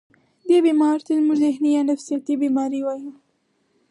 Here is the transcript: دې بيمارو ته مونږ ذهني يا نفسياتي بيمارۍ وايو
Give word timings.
دې 0.47 0.57
بيمارو 0.65 1.03
ته 1.05 1.11
مونږ 1.27 1.37
ذهني 1.45 1.69
يا 1.75 1.81
نفسياتي 1.91 2.33
بيمارۍ 2.43 2.81
وايو 2.83 3.11